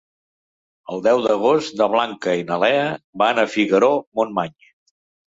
[0.93, 2.87] El deu d'agost na Blanca i na Lea
[3.23, 4.57] van a Figaró-Montmany.